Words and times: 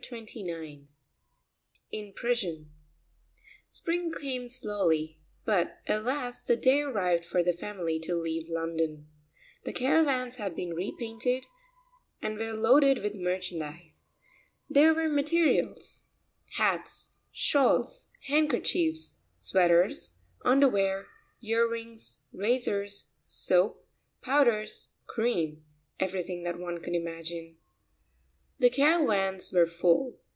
CHAPTER 0.03 0.25
XXIX 0.41 0.87
IN 1.91 2.13
PRISON 2.13 2.71
Spring 3.69 4.11
came 4.11 4.49
slowly, 4.49 5.21
but 5.45 5.77
at 5.85 6.03
last 6.03 6.47
the 6.47 6.55
day 6.57 6.81
arrived 6.81 7.23
for 7.23 7.43
the 7.43 7.53
family 7.53 7.97
to 7.99 8.15
leave 8.19 8.49
London. 8.49 9.07
The 9.63 9.71
caravans 9.71 10.35
had 10.37 10.55
been 10.55 10.73
repainted 10.73 11.45
and 12.21 12.37
were 12.39 12.51
loaded 12.51 12.97
with 13.03 13.13
merchandise. 13.15 14.09
There 14.67 14.93
were 14.95 15.07
materials, 15.07 16.01
hats, 16.55 17.11
shawls, 17.31 18.07
handkerchiefs, 18.25 19.19
sweaters, 19.37 20.15
underwear, 20.43 21.05
ear 21.43 21.69
rings, 21.69 22.17
razors, 22.33 23.11
soap, 23.21 23.87
powders, 24.21 24.87
cream, 25.05 25.63
everything 26.01 26.43
that 26.43 26.59
one 26.59 26.81
could 26.81 26.95
imagine. 26.95 27.57
The 28.59 28.69
caravans 28.69 29.51
were 29.51 29.65
full. 29.65 30.19